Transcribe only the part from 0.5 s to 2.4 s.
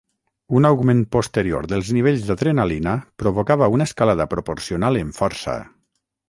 Un augment posterior dels nivells